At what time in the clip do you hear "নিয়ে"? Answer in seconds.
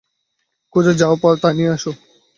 1.57-1.73